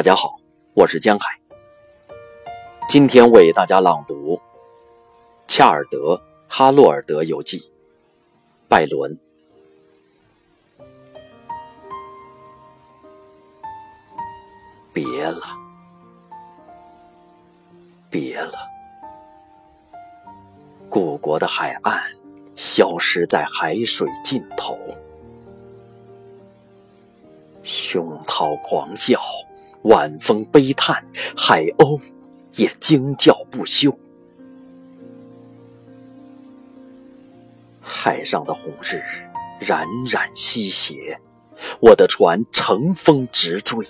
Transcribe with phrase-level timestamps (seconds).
[0.00, 0.40] 大家好，
[0.72, 1.38] 我是江海。
[2.88, 4.34] 今天为大家朗读
[5.46, 6.14] 《恰尔德·
[6.48, 7.58] 哈洛尔德游记》，
[8.66, 9.14] 拜伦。
[14.90, 15.42] 别了，
[18.08, 18.58] 别了，
[20.88, 22.02] 故国的海岸
[22.56, 24.78] 消失在海水尽头，
[27.62, 29.20] 胸涛狂啸。
[29.84, 31.04] 晚风悲叹，
[31.36, 32.00] 海鸥
[32.56, 33.98] 也惊叫不休。
[37.80, 39.02] 海上的红日
[39.60, 41.18] 冉冉西斜，
[41.80, 43.84] 我的船乘风直追，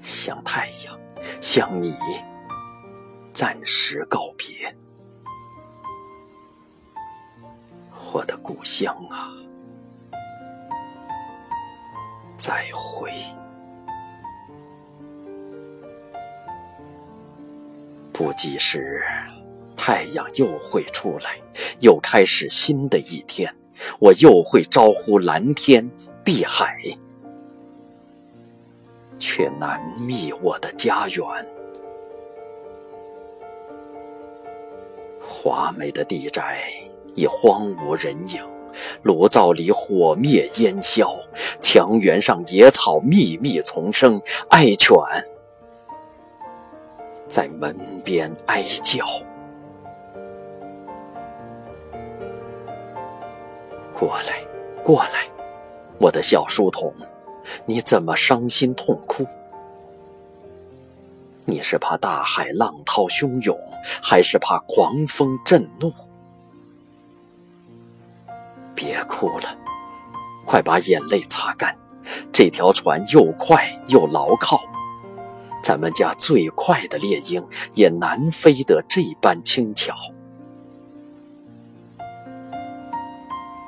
[0.00, 0.98] 向太阳，
[1.40, 1.96] 向你
[3.32, 4.74] 暂时告别，
[8.12, 9.32] 我的故乡啊！
[12.40, 13.12] 再会。
[18.10, 19.02] 不几时，
[19.76, 21.38] 太阳又会出来，
[21.80, 23.54] 又开始新的一天。
[23.98, 25.90] 我又会招呼蓝天
[26.24, 26.78] 碧海，
[29.18, 31.26] 却难觅我的家园。
[35.22, 36.62] 华美的地宅
[37.14, 38.59] 已荒无人影。
[39.02, 41.10] 炉灶里火灭烟消，
[41.60, 44.96] 墙垣上野草密密丛生，爱犬
[47.28, 49.04] 在门边哀叫。
[53.92, 54.42] 过来，
[54.82, 55.28] 过来，
[55.98, 56.92] 我的小书童，
[57.66, 59.26] 你怎么伤心痛哭？
[61.44, 63.58] 你是怕大海浪涛汹涌，
[64.02, 65.92] 还是怕狂风震怒？
[68.80, 69.58] 别哭了，
[70.46, 71.76] 快把眼泪擦干。
[72.32, 74.58] 这条船又快又牢靠，
[75.62, 79.94] 咱们家最快的猎鹰也难飞得这般轻巧。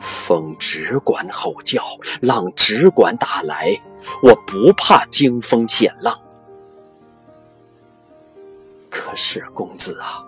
[0.00, 1.84] 风只管吼叫，
[2.22, 3.78] 浪只管打来，
[4.22, 6.18] 我不怕惊风险浪。
[8.88, 10.24] 可是公子啊，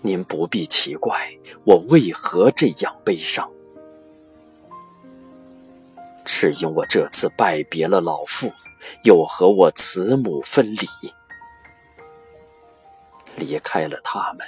[0.00, 3.50] 您不必奇怪，我为何这样悲伤。
[6.26, 8.50] 是因我这次拜别了老父，
[9.02, 10.88] 又和我慈母分离，
[13.36, 14.46] 离开了他们，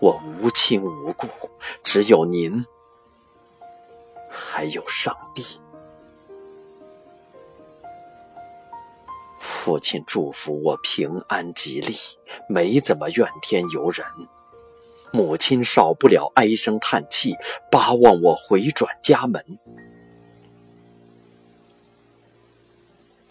[0.00, 1.26] 我无亲无故，
[1.82, 2.64] 只有您，
[4.30, 5.60] 还有上帝。
[9.38, 11.96] 父亲祝福我平安吉利，
[12.48, 14.06] 没怎么怨天尤人；
[15.12, 17.34] 母亲少不了唉声叹气，
[17.70, 19.44] 巴望我回转家门。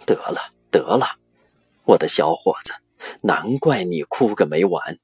[0.08, 1.18] 得了，得了，
[1.84, 2.74] 我的小伙子，
[3.24, 4.98] 难怪你哭个没完。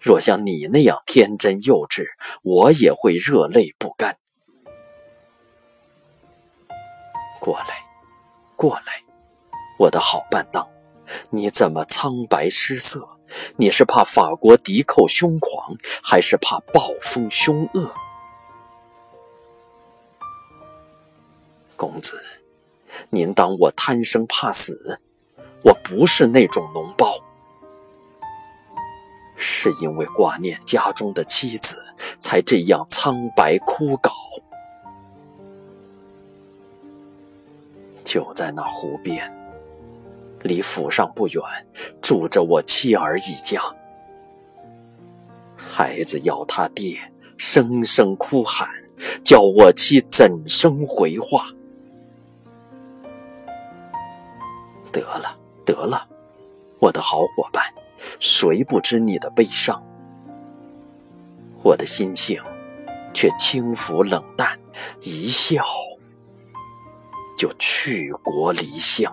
[0.00, 2.08] 若像你那样天真幼稚，
[2.42, 4.18] 我也会热泪不干。
[7.38, 7.86] 过来，
[8.56, 9.04] 过来，
[9.78, 10.68] 我的好伴当，
[11.30, 13.08] 你怎么苍白失色？
[13.58, 17.94] 你是怕法国敌寇凶狂，还是怕暴风凶恶？
[21.76, 22.20] 公子。
[23.08, 25.00] 您当我贪生怕死？
[25.62, 27.06] 我不是那种脓包，
[29.36, 31.76] 是因为挂念家中的妻子，
[32.18, 34.10] 才这样苍白枯槁。
[38.02, 39.30] 就在那湖边，
[40.42, 41.42] 离府上不远，
[42.00, 43.62] 住着我妻儿一家。
[45.56, 46.98] 孩子要他爹，
[47.36, 48.66] 声声哭喊，
[49.22, 51.50] 叫我妻怎生回话？
[54.92, 56.08] 得了，得了，
[56.78, 57.64] 我的好伙伴，
[58.18, 59.82] 谁不知你的悲伤？
[61.62, 62.42] 我的心性
[63.12, 64.58] 却轻浮冷淡，
[65.02, 65.62] 一笑
[67.36, 69.12] 就去国离乡。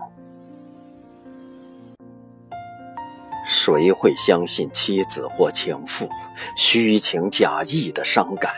[3.45, 6.09] 谁会相信妻子或情妇
[6.57, 8.53] 虚情假意的伤感？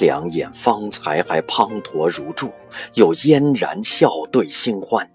[0.00, 2.52] 两眼方才还滂沱如注，
[2.94, 5.08] 又嫣然笑对新欢。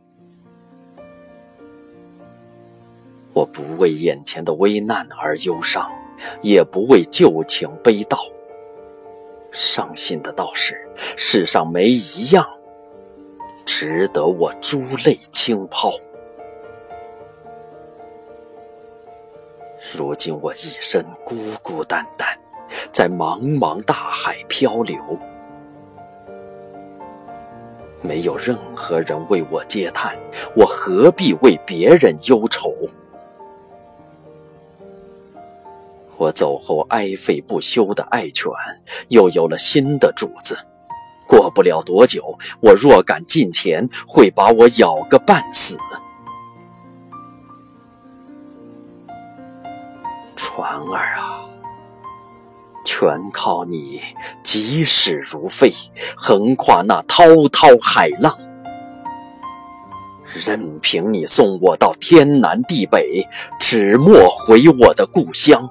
[3.34, 5.92] 我不为眼前的危难而忧伤，
[6.42, 8.18] 也不为旧情悲悼。
[9.52, 12.46] 伤心的倒是，世上没一样
[13.66, 15.92] 值得我珠泪轻抛。
[19.96, 22.28] 如今我一身孤孤单单。
[22.92, 24.98] 在茫茫大海漂流，
[28.02, 30.16] 没有任何人为我嗟叹，
[30.56, 32.74] 我何必为别人忧愁？
[36.18, 38.52] 我走后，哀吠不休的爱犬
[39.10, 40.58] 又有了新的主子。
[41.28, 45.78] 过不了多久，我若敢近前，会把我咬个半死。
[50.36, 51.47] 船儿啊，
[53.00, 54.02] 全靠你
[54.42, 55.72] 疾驶如飞，
[56.16, 58.36] 横跨那滔滔海浪。
[60.34, 63.24] 任凭你送我到天南地北，
[63.60, 65.70] 只莫回我的故乡。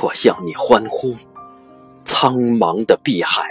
[0.00, 1.14] 我向你欢呼。
[2.02, 3.50] 苍茫的碧海，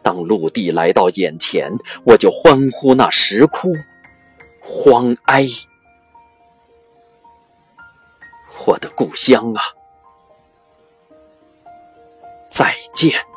[0.00, 1.72] 当陆地来到眼前，
[2.04, 3.72] 我就欢呼那石窟
[4.60, 5.44] 荒哀。
[8.66, 9.62] 我的故乡啊，
[12.48, 13.29] 再见。